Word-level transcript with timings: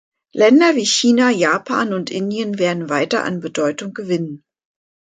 Länder 0.33 0.75
wie 0.75 0.85
China, 0.87 1.29
Japan 1.29 1.93
und 1.93 2.09
Indien 2.09 2.57
werden 2.57 2.89
weiter 2.89 3.23
an 3.23 3.39
Bedeutung 3.39 3.93
gewinnen. 3.93 4.43